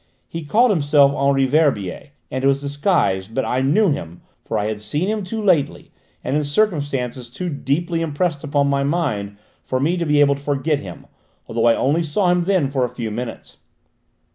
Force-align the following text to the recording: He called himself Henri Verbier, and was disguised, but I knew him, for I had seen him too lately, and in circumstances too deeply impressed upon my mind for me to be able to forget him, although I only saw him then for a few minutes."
He 0.27 0.43
called 0.43 0.71
himself 0.71 1.11
Henri 1.13 1.45
Verbier, 1.45 2.09
and 2.31 2.43
was 2.43 2.59
disguised, 2.59 3.35
but 3.35 3.45
I 3.45 3.61
knew 3.61 3.91
him, 3.91 4.21
for 4.43 4.57
I 4.57 4.65
had 4.65 4.81
seen 4.81 5.07
him 5.07 5.23
too 5.23 5.39
lately, 5.39 5.91
and 6.23 6.35
in 6.35 6.43
circumstances 6.43 7.29
too 7.29 7.49
deeply 7.49 8.01
impressed 8.01 8.43
upon 8.43 8.67
my 8.67 8.83
mind 8.83 9.37
for 9.61 9.79
me 9.79 9.97
to 9.97 10.05
be 10.07 10.19
able 10.19 10.33
to 10.33 10.41
forget 10.41 10.79
him, 10.79 11.05
although 11.47 11.67
I 11.67 11.75
only 11.75 12.01
saw 12.01 12.31
him 12.31 12.45
then 12.45 12.71
for 12.71 12.83
a 12.83 12.89
few 12.89 13.11
minutes." 13.11 13.57